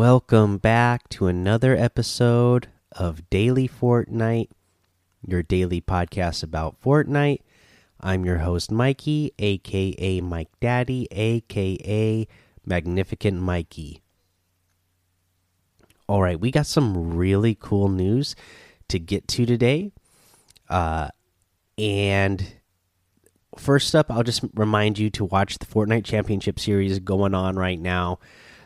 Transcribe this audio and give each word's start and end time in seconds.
Welcome 0.00 0.56
back 0.56 1.10
to 1.10 1.26
another 1.26 1.76
episode 1.76 2.68
of 2.90 3.28
Daily 3.28 3.68
Fortnite, 3.68 4.48
your 5.26 5.42
daily 5.42 5.82
podcast 5.82 6.42
about 6.42 6.80
Fortnite. 6.80 7.40
I'm 8.00 8.24
your 8.24 8.38
host, 8.38 8.70
Mikey, 8.70 9.34
aka 9.38 10.22
Mike 10.22 10.48
Daddy, 10.58 11.06
aka 11.10 12.26
Magnificent 12.64 13.42
Mikey. 13.42 14.00
All 16.08 16.22
right, 16.22 16.40
we 16.40 16.50
got 16.50 16.64
some 16.64 17.14
really 17.14 17.54
cool 17.54 17.90
news 17.90 18.34
to 18.88 18.98
get 18.98 19.28
to 19.28 19.44
today. 19.44 19.92
Uh, 20.70 21.08
and 21.76 22.54
first 23.58 23.94
up, 23.94 24.10
I'll 24.10 24.22
just 24.22 24.44
remind 24.54 24.98
you 24.98 25.10
to 25.10 25.26
watch 25.26 25.58
the 25.58 25.66
Fortnite 25.66 26.06
Championship 26.06 26.58
Series 26.58 27.00
going 27.00 27.34
on 27.34 27.56
right 27.56 27.78
now. 27.78 28.18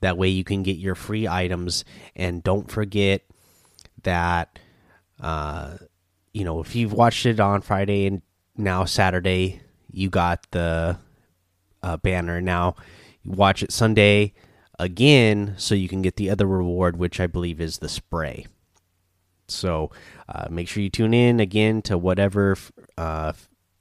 That 0.00 0.18
way, 0.18 0.28
you 0.28 0.44
can 0.44 0.62
get 0.62 0.76
your 0.76 0.94
free 0.94 1.26
items. 1.26 1.84
And 2.14 2.42
don't 2.42 2.70
forget 2.70 3.22
that, 4.02 4.58
uh, 5.20 5.76
you 6.32 6.44
know, 6.44 6.60
if 6.60 6.74
you've 6.74 6.92
watched 6.92 7.26
it 7.26 7.40
on 7.40 7.62
Friday 7.62 8.06
and 8.06 8.22
now 8.56 8.84
Saturday, 8.84 9.60
you 9.90 10.10
got 10.10 10.46
the 10.50 10.98
uh, 11.82 11.96
banner. 11.98 12.40
Now, 12.40 12.76
watch 13.24 13.62
it 13.62 13.72
Sunday 13.72 14.34
again 14.78 15.54
so 15.56 15.74
you 15.74 15.88
can 15.88 16.02
get 16.02 16.16
the 16.16 16.30
other 16.30 16.46
reward, 16.46 16.96
which 16.96 17.20
I 17.20 17.26
believe 17.26 17.60
is 17.60 17.78
the 17.78 17.88
spray. 17.88 18.46
So 19.48 19.90
uh, 20.28 20.48
make 20.50 20.68
sure 20.68 20.82
you 20.82 20.90
tune 20.90 21.14
in 21.14 21.40
again 21.40 21.82
to 21.82 21.96
whatever 21.96 22.56
uh, 22.98 23.32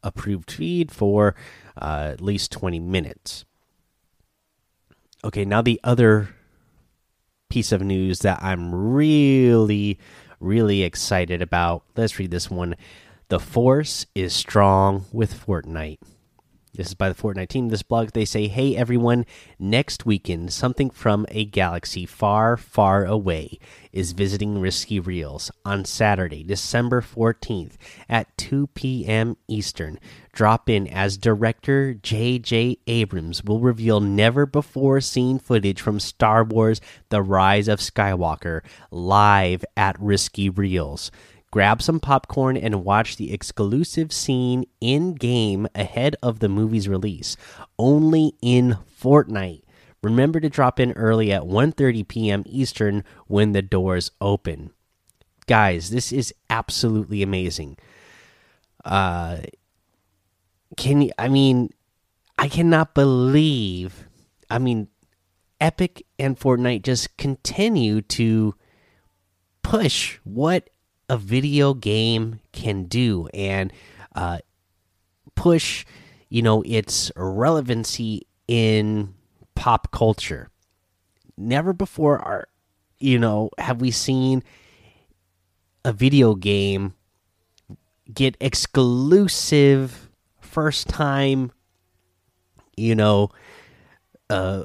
approved 0.03 0.51
feed 0.51 0.91
for 0.91 1.35
uh, 1.77 2.11
at 2.13 2.21
least 2.21 2.51
20 2.51 2.79
minutes. 2.79 3.45
Okay, 5.25 5.43
now 5.43 5.63
the 5.63 5.79
other 5.83 6.29
piece 7.49 7.71
of 7.71 7.81
news 7.81 8.19
that 8.19 8.43
I'm 8.43 8.75
really, 8.75 9.97
really 10.39 10.83
excited 10.83 11.41
about. 11.41 11.83
Let's 11.97 12.19
read 12.19 12.29
this 12.29 12.51
one. 12.51 12.75
The 13.29 13.39
Force 13.39 14.05
is 14.13 14.35
strong 14.35 15.05
with 15.11 15.33
Fortnite. 15.33 15.97
This 16.75 16.87
is 16.87 16.93
by 16.93 17.07
the 17.07 17.15
Fortnite 17.15 17.47
team. 17.47 17.69
This 17.69 17.83
blog, 17.83 18.11
they 18.11 18.25
say, 18.25 18.47
Hey 18.47 18.75
everyone, 18.75 19.25
next 19.57 20.05
weekend, 20.05 20.51
something 20.51 20.89
from 20.89 21.25
a 21.29 21.45
galaxy 21.45 22.05
far, 22.05 22.57
far 22.57 23.05
away 23.05 23.59
is 23.93 24.11
visiting 24.11 24.59
Risky 24.59 24.99
Reels 24.99 25.49
on 25.63 25.85
Saturday, 25.85 26.43
December 26.43 27.01
14th 27.01 27.73
at 28.09 28.37
2 28.37 28.67
p.m. 28.67 29.37
Eastern. 29.47 29.97
Drop 30.33 30.69
in 30.69 30.85
as 30.87 31.17
director 31.17 31.93
J.J. 31.93 32.79
Abrams 32.87 33.41
will 33.41 33.61
reveal 33.61 34.01
never 34.01 34.45
before 34.45 34.99
seen 34.99 35.39
footage 35.39 35.79
from 35.79 36.01
Star 36.01 36.43
Wars 36.43 36.81
The 37.07 37.21
Rise 37.21 37.69
of 37.69 37.79
Skywalker 37.79 38.61
live 38.91 39.63
at 39.77 39.97
Risky 39.97 40.49
Reels 40.49 41.09
grab 41.55 41.81
some 41.81 42.01
popcorn 42.01 42.57
and 42.57 42.83
watch 42.83 43.15
the 43.15 43.31
exclusive 43.31 44.11
scene 44.11 44.65
in 44.81 45.13
game 45.13 45.65
ahead 45.73 46.13
of 46.21 46.39
the 46.39 46.49
movie's 46.49 46.89
release 46.89 47.37
only 47.79 48.33
in 48.41 48.77
Fortnite. 49.01 49.61
Remember 50.03 50.41
to 50.41 50.49
drop 50.49 50.81
in 50.81 50.91
early 50.91 51.31
at 51.31 51.43
1:30 51.43 52.05
p.m. 52.09 52.43
Eastern 52.45 53.05
when 53.27 53.53
the 53.53 53.61
doors 53.61 54.11
open. 54.19 54.71
Guys, 55.47 55.91
this 55.91 56.11
is 56.11 56.33
absolutely 56.49 57.23
amazing. 57.23 57.77
Uh 58.83 59.37
can 60.75 61.03
you 61.03 61.11
I 61.17 61.29
mean 61.29 61.69
I 62.37 62.49
cannot 62.49 62.93
believe 62.93 64.09
I 64.49 64.59
mean 64.59 64.89
Epic 65.61 66.05
and 66.19 66.37
Fortnite 66.37 66.81
just 66.81 67.15
continue 67.15 68.01
to 68.01 68.55
push 69.63 70.19
what 70.25 70.69
a 71.09 71.17
video 71.17 71.73
game 71.73 72.39
can 72.51 72.85
do 72.85 73.27
and 73.33 73.71
uh, 74.15 74.39
push, 75.35 75.85
you 76.29 76.41
know, 76.41 76.63
its 76.65 77.11
relevancy 77.15 78.27
in 78.47 79.13
pop 79.55 79.91
culture. 79.91 80.49
Never 81.37 81.73
before 81.73 82.19
are, 82.19 82.47
you 82.97 83.19
know, 83.19 83.49
have 83.57 83.81
we 83.81 83.91
seen 83.91 84.43
a 85.83 85.91
video 85.91 86.33
game 86.35 86.93
get 88.11 88.37
exclusive 88.39 90.09
first 90.39 90.87
time, 90.87 91.51
you 92.77 92.95
know, 92.95 93.29
uh, 94.29 94.63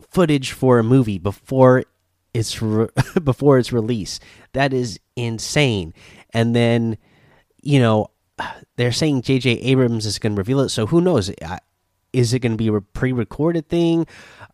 footage 0.00 0.52
for 0.52 0.78
a 0.78 0.84
movie 0.84 1.18
before 1.18 1.84
its 2.34 2.58
before 3.24 3.58
its 3.58 3.72
release. 3.72 4.20
That 4.52 4.72
is 4.72 5.00
insane. 5.16 5.94
And 6.32 6.54
then, 6.54 6.98
you 7.62 7.78
know, 7.80 8.10
they're 8.76 8.92
saying 8.92 9.22
J.J. 9.22 9.50
Abrams 9.50 10.06
is 10.06 10.18
going 10.18 10.34
to 10.34 10.40
reveal 10.40 10.60
it. 10.60 10.70
So 10.70 10.86
who 10.86 11.00
knows? 11.00 11.30
Is 12.12 12.34
it 12.34 12.40
going 12.40 12.52
to 12.52 12.56
be 12.56 12.68
a 12.68 12.80
pre-recorded 12.80 13.68
thing, 13.68 14.06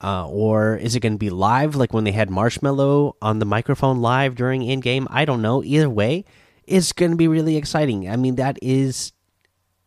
uh, 0.03 0.29
or 0.29 0.77
is 0.77 0.95
it 0.95 1.01
going 1.01 1.15
to 1.15 1.19
be 1.19 1.31
live, 1.31 1.75
like 1.75 1.95
when 1.95 2.05
they 2.05 2.13
had 2.13 2.29
Marshmello 2.29 3.15
on 3.23 3.39
the 3.39 3.47
microphone 3.47 4.03
live 4.03 4.35
during 4.35 4.63
in 4.63 4.81
game? 4.81 5.07
I 5.11 5.25
don't 5.25 5.41
know. 5.41 5.65
Either 5.65 5.89
way, 5.89 6.27
it's 6.65 6.93
going 6.93 7.13
to 7.13 7.17
be 7.17 7.29
really 7.29 7.57
exciting. 7.57 8.11
I 8.11 8.17
mean, 8.17 8.35
that 8.35 8.59
is 8.61 9.13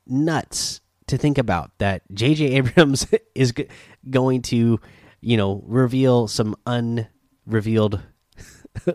nuts 0.08 0.82
to 1.08 1.18
think 1.18 1.38
about. 1.38 1.72
That 1.78 2.02
J.J. 2.12 2.46
Abrams 2.56 3.06
is 3.36 3.54
going 4.10 4.42
to, 4.44 4.80
you 5.22 5.38
know, 5.38 5.62
reveal 5.68 6.28
some 6.28 6.56
unrevealed 7.50 8.02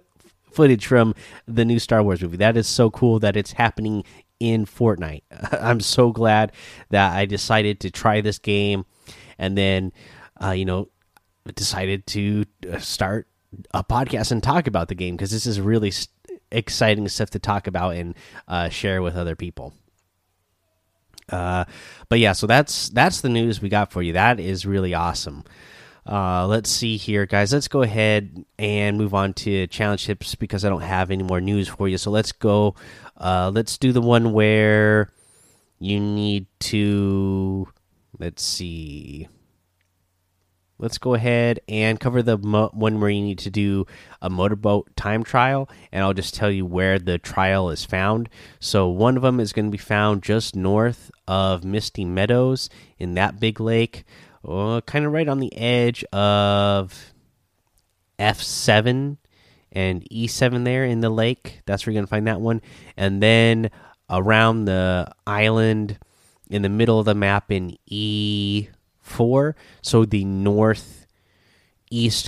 footage 0.53 0.87
from 0.87 1.15
the 1.47 1.65
new 1.65 1.79
Star 1.79 2.03
Wars 2.03 2.23
movie. 2.23 2.37
That 2.37 2.57
is 2.57 2.69
so 2.69 2.91
cool 2.91 3.19
that 3.21 3.37
it's 3.37 3.53
happening 3.53 4.05
in 4.41 4.65
Fortnite. 4.67 5.23
I'm 5.61 5.81
so 5.81 6.13
glad 6.13 6.53
that 6.91 7.15
I 7.15 7.27
decided 7.27 7.81
to 7.81 7.91
try 7.91 8.21
this 8.21 8.39
game 8.39 8.87
and 9.39 9.59
then, 9.59 9.93
uh, 10.43 10.51
you 10.51 10.65
know, 10.65 10.89
decided 11.55 12.07
to 12.09 12.45
uh, 12.73 12.79
start 12.79 13.29
a 13.73 13.85
podcast 13.85 14.33
and 14.33 14.43
talk 14.43 14.67
about 14.67 14.89
the 14.89 14.95
game 14.95 15.17
because 15.17 15.31
this 15.31 15.47
is 15.47 15.61
really 15.61 15.93
exciting 16.51 17.07
stuff 17.09 17.31
to 17.31 17.39
talk 17.39 17.67
about 17.67 17.97
and 17.97 18.15
uh, 18.49 18.69
share 18.69 19.03
with 19.03 19.17
other 19.17 19.37
people. 19.37 19.75
Uh, 21.29 21.65
but 22.09 22.19
yeah, 22.19 22.33
so 22.33 22.47
that's 22.47 22.91
that's 22.91 23.23
the 23.23 23.31
news 23.31 23.63
we 23.63 23.69
got 23.71 23.91
for 23.91 24.03
you. 24.03 24.13
That 24.13 24.39
is 24.39 24.67
really 24.67 24.93
awesome. 24.93 25.45
Uh, 26.07 26.47
let's 26.47 26.69
see 26.69 26.97
here, 26.97 27.25
guys. 27.25 27.53
Let's 27.53 27.69
go 27.69 27.83
ahead 27.83 28.45
and 28.59 28.99
move 28.99 29.15
on 29.15 29.33
to 29.35 29.67
challenge 29.69 30.05
tips 30.05 30.35
because 30.35 30.65
I 30.65 30.69
don't 30.69 30.83
have 30.83 31.11
any 31.11 31.23
more 31.23 31.41
news 31.41 31.69
for 31.69 31.89
you. 31.89 31.97
So 31.97 32.11
let's 32.11 32.33
go. 32.33 32.75
Uh, 33.17 33.51
let's 33.55 33.79
do 33.79 33.93
the 33.93 34.03
one 34.03 34.33
where 34.33 35.11
you 35.79 36.01
need 36.01 36.47
to. 36.61 37.69
Let's 38.19 38.43
see. 38.43 39.29
Let's 40.77 40.99
go 40.99 41.15
ahead 41.15 41.61
and 41.69 42.01
cover 42.01 42.21
the 42.21 42.37
one 42.37 43.01
where 43.01 43.09
you 43.09 43.23
need 43.23 43.39
to 43.39 43.51
do 43.51 43.87
a 44.21 44.29
motorboat 44.29 44.95
time 44.97 45.23
trial, 45.23 45.71
and 45.93 46.03
I'll 46.03 46.13
just 46.13 46.35
tell 46.35 46.51
you 46.51 46.67
where 46.67 46.99
the 46.99 47.17
trial 47.17 47.71
is 47.71 47.85
found. 47.85 48.29
So, 48.59 48.89
one 48.89 49.17
of 49.17 49.23
them 49.23 49.39
is 49.39 49.53
going 49.53 49.67
to 49.67 49.71
be 49.71 49.79
found 49.79 50.25
just 50.25 50.57
north 50.57 51.13
of 51.29 51.65
Misty 51.65 52.05
Meadows 52.05 52.69
in 52.99 53.15
that 53.15 53.39
big 53.39 53.61
lake 53.61 54.05
uh, 54.47 54.81
kind 54.83 55.05
of 55.05 55.13
right 55.13 55.29
on 55.29 55.41
the 55.41 55.55
edge 55.57 56.05
of 56.13 57.13
F7 58.19 59.17
and 59.73 60.03
E7 60.11 60.65
there 60.65 60.85
in 60.85 61.01
the 61.01 61.11
lake. 61.11 61.61
That's 61.67 61.87
where 61.87 61.93
you're 61.93 61.99
going 61.99 62.07
to 62.07 62.11
find 62.11 62.27
that 62.27 62.41
one. 62.41 62.63
And 62.97 63.23
then 63.23 63.71
around 64.09 64.67
the 64.67 65.11
island 65.27 65.99
in 66.51 66.63
the 66.63 66.69
middle 66.69 66.99
of 66.99 67.07
the 67.07 67.15
map 67.15 67.51
in 67.51 67.77
E4. 67.91 69.55
So 69.83 70.05
the 70.05 70.25
northeast 70.25 71.03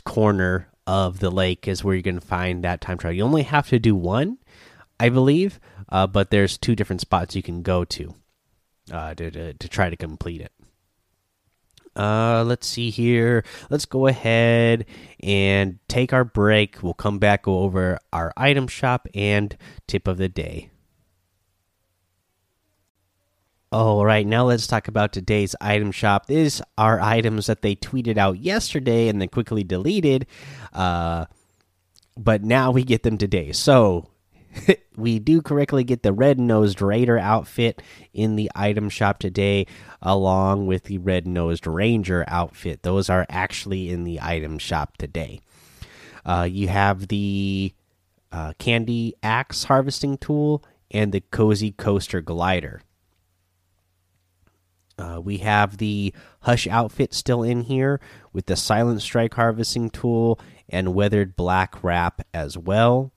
corner 0.04 0.69
of 0.86 1.19
the 1.19 1.30
lake 1.30 1.69
is 1.69 1.82
where 1.84 1.94
you're 1.94 2.02
going 2.02 2.20
to 2.20 2.26
find 2.26 2.64
that 2.64 2.80
time 2.80 2.98
trial. 2.98 3.12
You 3.12 3.24
only 3.24 3.42
have 3.42 3.69
to 3.69 3.78
do 3.78 3.94
one, 3.94 4.38
I 4.98 5.08
believe, 5.08 5.60
uh, 5.88 6.06
but 6.06 6.30
there's 6.30 6.56
two 6.56 6.74
different 6.74 7.00
spots 7.00 7.36
you 7.36 7.42
can 7.42 7.62
go 7.62 7.84
to 7.84 8.14
uh, 8.92 9.14
to, 9.14 9.30
to, 9.30 9.52
to 9.54 9.69
try 9.69 9.90
to 9.90 9.96
complete 9.96 10.40
it. 10.40 10.52
Uh, 11.96 12.44
let's 12.46 12.66
see 12.66 12.90
here. 12.90 13.44
Let's 13.70 13.87
go 13.87 14.06
ahead 14.06 14.84
and 15.20 15.78
take 15.88 16.12
our 16.12 16.25
break. 16.25 16.82
We'll 16.82 16.94
come 16.94 17.19
back, 17.19 17.44
go 17.44 17.60
over 17.60 17.98
our 18.12 18.32
item 18.37 18.69
shop 18.69 19.08
and 19.14 19.56
tip 19.87 20.06
of 20.06 20.19
the 20.19 20.28
day. 20.28 20.70
All 23.72 24.04
right, 24.04 24.26
now 24.26 24.44
let's 24.44 24.66
talk 24.66 24.88
about 24.88 25.12
today's 25.12 25.56
item 25.60 25.90
shop. 25.90 26.26
These 26.26 26.62
are 26.78 27.00
items 27.00 27.46
that 27.46 27.62
they 27.62 27.75
tweeted 27.75 28.16
out 28.16 28.38
yesterday 28.38 29.08
and 29.08 29.20
then 29.20 29.28
quickly 29.28 29.64
deleted. 29.64 30.26
Uh, 30.72 31.26
but 32.16 32.44
now 32.44 32.70
we 32.70 32.84
get 32.84 33.02
them 33.02 33.19
today. 33.19 33.52
So 33.52 34.08
we 34.97 35.19
do 35.19 35.43
correctly 35.43 35.85
get 35.85 36.03
the 36.03 36.12
red 36.12 36.38
nosed 36.38 36.81
raider 36.81 37.19
outfit 37.19 37.82
in 38.12 38.37
the 38.37 38.50
item 38.55 38.88
shop 38.88 39.19
today, 39.19 39.67
along 40.03 40.67
with 40.67 40.85
the 40.85 40.99
red 40.99 41.26
nosed 41.26 41.67
ranger 41.67 42.25
outfit. 42.29 42.82
Those 42.82 43.11
are 43.11 43.26
actually 43.29 43.91
in 43.91 44.05
the 44.05 44.20
item 44.20 44.58
shop 44.58 44.97
today. 44.97 45.41
Uh, 46.25 46.49
you 46.50 46.69
have 46.69 47.08
the 47.08 47.73
uh, 48.32 48.53
Candy 48.58 49.14
Axe 49.23 49.64
harvesting 49.64 50.19
tool 50.19 50.64
and 50.91 51.12
the 51.12 51.20
Cozy 51.20 51.73
Coaster 51.73 52.20
glider. 52.20 52.81
Uh, 54.99 55.20
we 55.23 55.38
have 55.38 55.76
the 55.76 56.12
Hush 56.41 56.67
outfit 56.67 57.12
still 57.12 57.43
in 57.43 57.62
here 57.62 58.00
with 58.32 58.47
the 58.47 58.56
Silent 58.56 59.03
Strike 59.03 59.35
harvesting 59.35 59.91
tool 59.91 60.41
and 60.69 60.94
Weathered 60.94 61.37
Black 61.37 61.82
wrap 61.85 62.26
as 62.32 62.56
well. 62.56 63.12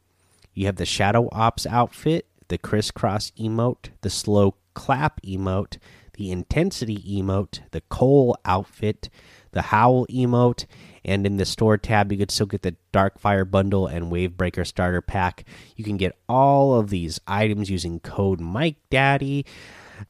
You 0.60 0.66
have 0.66 0.76
the 0.76 0.86
Shadow 0.86 1.30
Ops 1.32 1.66
outfit, 1.66 2.26
the 2.50 2.58
Crisscross 2.58 3.32
emote, 3.40 3.92
the 4.02 4.10
Slow 4.10 4.56
Clap 4.74 5.22
emote, 5.22 5.78
the 6.16 6.32
Intensity 6.32 6.98
emote, 6.98 7.62
the 7.72 7.80
Coal 7.88 8.38
outfit, 8.44 9.08
the 9.52 9.62
Howl 9.62 10.06
emote, 10.08 10.66
and 11.06 11.26
in 11.26 11.38
the 11.38 11.46
store 11.46 11.78
tab, 11.78 12.12
you 12.12 12.18
could 12.18 12.30
still 12.30 12.46
get 12.46 12.64
the 12.64 12.76
Darkfire 12.92 13.50
bundle 13.50 13.88
and 13.88 14.12
Wavebreaker 14.12 14.68
starter 14.68 15.00
pack. 15.00 15.46
You 15.78 15.86
can 15.86 15.96
get 15.96 16.20
all 16.28 16.78
of 16.78 16.90
these 16.90 17.22
items 17.26 17.70
using 17.70 18.02
code 18.02 18.42
Mike 18.42 18.76
Daddy, 18.90 19.46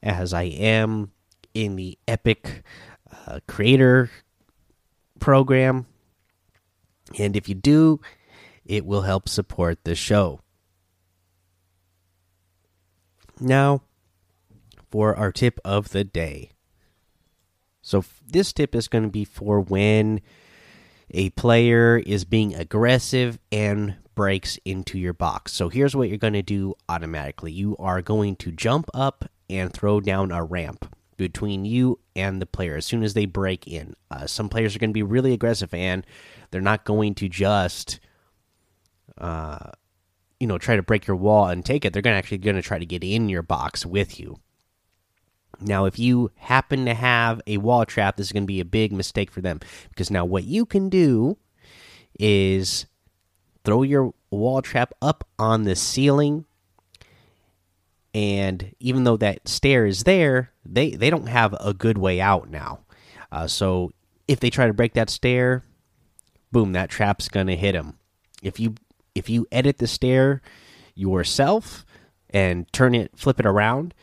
as 0.01 0.33
I 0.33 0.45
am 0.45 1.11
in 1.53 1.75
the 1.75 1.95
Epic 2.07 2.63
uh, 3.27 3.39
Creator 3.47 4.09
program. 5.19 5.85
And 7.19 7.35
if 7.35 7.47
you 7.47 7.53
do, 7.53 8.01
it 8.69 8.85
will 8.85 9.01
help 9.01 9.27
support 9.27 9.83
the 9.83 9.95
show. 9.95 10.39
Now, 13.41 13.81
for 14.91 15.15
our 15.15 15.31
tip 15.31 15.59
of 15.65 15.89
the 15.89 16.03
day. 16.03 16.51
So, 17.81 18.03
this 18.27 18.53
tip 18.53 18.75
is 18.75 18.87
going 18.87 19.05
to 19.05 19.09
be 19.09 19.25
for 19.25 19.59
when 19.59 20.21
a 21.09 21.31
player 21.31 21.97
is 21.97 22.25
being 22.25 22.53
aggressive 22.53 23.39
and 23.51 23.95
breaks 24.13 24.59
into 24.65 24.99
your 24.99 25.13
box. 25.13 25.51
So, 25.53 25.69
here's 25.69 25.95
what 25.95 26.09
you're 26.09 26.17
going 26.17 26.33
to 26.33 26.43
do 26.43 26.75
automatically 26.87 27.51
you 27.51 27.75
are 27.77 28.01
going 28.01 28.35
to 28.37 28.51
jump 28.51 28.89
up 28.93 29.25
and 29.49 29.73
throw 29.73 29.99
down 29.99 30.31
a 30.31 30.43
ramp 30.43 30.95
between 31.17 31.65
you 31.65 31.99
and 32.15 32.41
the 32.41 32.45
player 32.45 32.75
as 32.75 32.85
soon 32.85 33.03
as 33.03 33.13
they 33.13 33.25
break 33.25 33.67
in. 33.67 33.95
Uh, 34.11 34.27
some 34.27 34.47
players 34.47 34.75
are 34.75 34.79
going 34.79 34.91
to 34.91 34.93
be 34.93 35.03
really 35.03 35.33
aggressive 35.33 35.73
and 35.73 36.05
they're 36.51 36.61
not 36.61 36.85
going 36.85 37.15
to 37.15 37.27
just, 37.27 37.99
uh, 39.19 39.71
you 40.39 40.47
know, 40.47 40.57
try 40.57 40.75
to 40.75 40.83
break 40.83 41.07
your 41.07 41.17
wall 41.17 41.47
and 41.47 41.65
take 41.65 41.85
it. 41.85 41.93
They're 41.93 42.01
going 42.01 42.13
to 42.13 42.17
actually 42.17 42.37
going 42.39 42.55
to 42.55 42.61
try 42.61 42.79
to 42.79 42.85
get 42.85 43.03
in 43.03 43.29
your 43.29 43.41
box 43.41 43.85
with 43.85 44.19
you. 44.19 44.39
Now, 45.61 45.85
if 45.85 45.99
you 45.99 46.31
happen 46.35 46.85
to 46.85 46.93
have 46.93 47.41
a 47.45 47.57
wall 47.57 47.85
trap, 47.85 48.15
this 48.15 48.27
is 48.27 48.31
going 48.31 48.43
to 48.43 48.47
be 48.47 48.61
a 48.61 48.65
big 48.65 48.93
mistake 48.93 49.29
for 49.29 49.41
them 49.41 49.59
because 49.89 50.09
now 50.09 50.23
what 50.23 50.45
you 50.45 50.65
can 50.65 50.89
do 50.89 51.37
is 52.17 52.85
throw 53.65 53.83
your 53.83 54.13
wall 54.31 54.61
trap 54.61 54.93
up 55.01 55.27
on 55.37 55.63
the 55.63 55.75
ceiling 55.75 56.45
and 58.13 58.73
even 58.79 59.03
though 59.03 59.17
that 59.17 59.47
stair 59.47 59.85
is 59.85 60.03
there 60.03 60.51
they 60.65 60.91
they 60.91 61.09
don't 61.09 61.27
have 61.27 61.55
a 61.59 61.73
good 61.73 61.97
way 61.97 62.19
out 62.19 62.49
now 62.49 62.79
uh, 63.31 63.47
so 63.47 63.91
if 64.27 64.39
they 64.39 64.49
try 64.49 64.67
to 64.67 64.73
break 64.73 64.93
that 64.93 65.09
stair 65.09 65.63
boom 66.51 66.73
that 66.73 66.89
trap's 66.89 67.29
gonna 67.29 67.55
hit 67.55 67.73
them 67.73 67.97
if 68.41 68.59
you 68.59 68.73
if 69.15 69.29
you 69.29 69.47
edit 69.51 69.77
the 69.77 69.87
stair 69.87 70.41
yourself 70.95 71.85
and 72.29 72.71
turn 72.73 72.93
it 72.95 73.11
flip 73.15 73.39
it 73.39 73.45
around 73.45 73.93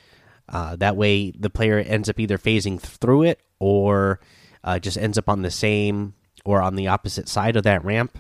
uh, 0.49 0.77
that 0.77 0.97
way 0.97 1.31
the 1.33 1.51
player 1.51 1.79
ends 1.79 2.09
up 2.09 2.19
either 2.19 2.39
phasing 2.39 2.81
through 2.81 3.23
it 3.23 3.41
or 3.59 4.21
uh, 4.65 4.79
just 4.79 4.99
ends 4.99 5.19
up 5.19 5.29
on 5.29 5.43
the 5.43 5.51
same 5.51 6.15
or 6.45 6.63
on 6.63 6.77
the 6.77 6.89
opposite 6.89 7.29
side 7.29 7.57
of 7.57 7.65
that 7.65 7.85
ramp 7.85 8.19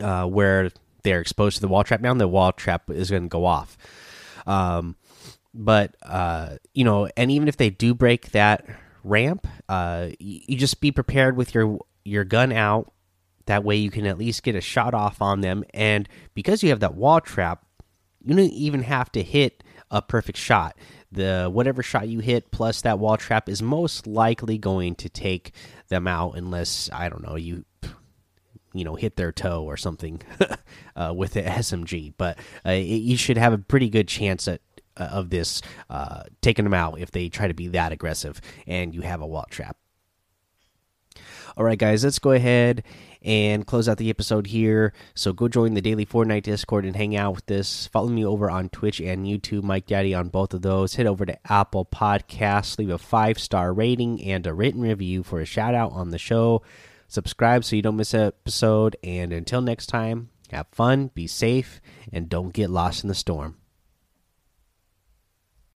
uh, 0.00 0.24
where 0.24 0.70
they're 1.02 1.20
exposed 1.20 1.56
to 1.56 1.60
the 1.60 1.68
wall 1.68 1.84
trap 1.84 2.00
now 2.00 2.12
the 2.14 2.28
wall 2.28 2.52
trap 2.52 2.90
is 2.90 3.10
going 3.10 3.22
to 3.22 3.28
go 3.28 3.44
off 3.44 3.76
um, 4.46 4.96
but 5.56 5.96
uh, 6.02 6.56
you 6.74 6.84
know, 6.84 7.08
and 7.16 7.30
even 7.30 7.48
if 7.48 7.56
they 7.56 7.70
do 7.70 7.94
break 7.94 8.30
that 8.32 8.66
ramp, 9.02 9.46
uh, 9.68 10.08
you, 10.18 10.40
you 10.48 10.56
just 10.56 10.80
be 10.80 10.92
prepared 10.92 11.36
with 11.36 11.54
your 11.54 11.80
your 12.04 12.24
gun 12.24 12.52
out. 12.52 12.92
That 13.46 13.64
way, 13.64 13.76
you 13.76 13.90
can 13.90 14.06
at 14.06 14.18
least 14.18 14.42
get 14.42 14.54
a 14.54 14.60
shot 14.60 14.94
off 14.94 15.22
on 15.22 15.40
them. 15.40 15.64
And 15.72 16.08
because 16.34 16.62
you 16.62 16.70
have 16.70 16.80
that 16.80 16.94
wall 16.94 17.20
trap, 17.20 17.64
you 18.24 18.34
don't 18.34 18.50
even 18.50 18.82
have 18.82 19.10
to 19.12 19.22
hit 19.22 19.62
a 19.90 20.02
perfect 20.02 20.38
shot. 20.38 20.76
The 21.12 21.48
whatever 21.50 21.82
shot 21.82 22.08
you 22.08 22.18
hit 22.18 22.50
plus 22.50 22.82
that 22.82 22.98
wall 22.98 23.16
trap 23.16 23.48
is 23.48 23.62
most 23.62 24.06
likely 24.06 24.58
going 24.58 24.96
to 24.96 25.08
take 25.08 25.52
them 25.88 26.08
out, 26.08 26.36
unless 26.36 26.90
I 26.92 27.08
don't 27.08 27.22
know 27.22 27.36
you 27.36 27.64
you 28.72 28.84
know 28.84 28.96
hit 28.96 29.16
their 29.16 29.32
toe 29.32 29.64
or 29.64 29.76
something 29.76 30.20
uh, 30.96 31.14
with 31.16 31.34
the 31.34 31.42
SMG. 31.42 32.14
But 32.16 32.38
uh, 32.66 32.72
you 32.72 33.16
should 33.16 33.38
have 33.38 33.52
a 33.52 33.58
pretty 33.58 33.88
good 33.88 34.08
chance 34.08 34.48
at 34.48 34.60
uh, 34.96 35.04
of 35.04 35.30
this 35.30 35.62
uh, 35.88 36.24
taking 36.40 36.64
them 36.64 36.74
out 36.74 36.98
if 36.98 37.10
they 37.10 37.28
try 37.28 37.46
to 37.46 37.54
be 37.54 37.68
that 37.68 37.92
aggressive 37.92 38.40
and 38.66 38.94
you 38.94 39.02
have 39.02 39.20
a 39.20 39.26
wall 39.26 39.46
trap. 39.50 39.76
All 41.56 41.64
right, 41.64 41.78
guys, 41.78 42.04
let's 42.04 42.18
go 42.18 42.32
ahead 42.32 42.82
and 43.26 43.66
close 43.66 43.88
out 43.88 43.98
the 43.98 44.08
episode 44.08 44.46
here. 44.46 44.94
So 45.14 45.34
go 45.34 45.48
join 45.48 45.74
the 45.74 45.82
daily 45.82 46.06
Fortnite 46.06 46.44
Discord 46.44 46.86
and 46.86 46.96
hang 46.96 47.14
out 47.14 47.34
with 47.34 47.50
us. 47.50 47.88
Follow 47.88 48.08
me 48.08 48.24
over 48.24 48.50
on 48.50 48.70
Twitch 48.70 49.00
and 49.00 49.26
YouTube, 49.26 49.64
Mike 49.64 49.86
Daddy 49.86 50.14
on 50.14 50.28
both 50.28 50.54
of 50.54 50.62
those. 50.62 50.94
Head 50.94 51.06
over 51.06 51.26
to 51.26 51.52
Apple 51.52 51.84
Podcasts, 51.84 52.78
leave 52.78 52.88
a 52.88 52.96
five 52.96 53.38
star 53.38 53.74
rating 53.74 54.22
and 54.22 54.46
a 54.46 54.54
written 54.54 54.80
review 54.80 55.22
for 55.22 55.40
a 55.40 55.44
shout 55.44 55.74
out 55.74 55.92
on 55.92 56.08
the 56.08 56.18
show 56.18 56.62
subscribe 57.08 57.64
so 57.64 57.76
you 57.76 57.82
don't 57.82 57.96
miss 57.96 58.14
an 58.14 58.22
episode. 58.22 58.96
And 59.02 59.32
until 59.32 59.60
next 59.60 59.86
time, 59.86 60.30
have 60.50 60.66
fun, 60.72 61.10
be 61.14 61.26
safe, 61.26 61.80
and 62.12 62.28
don't 62.28 62.52
get 62.52 62.70
lost 62.70 63.04
in 63.04 63.08
the 63.08 63.14
storm. 63.14 63.56